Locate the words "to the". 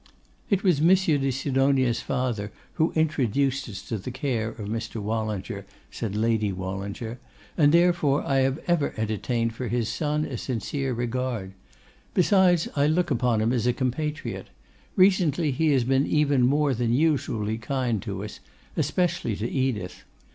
3.83-4.09